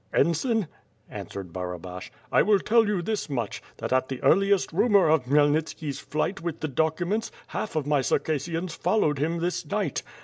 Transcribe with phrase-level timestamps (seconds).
[0.07, 0.67] *' "Ensign,"
[1.11, 5.99] answered Barabash, "I will tell you this much, that at the earliest rumor of Khmyelnitski's
[5.99, 10.01] flight with tlic documents, half of my Circassians followed him this niglit.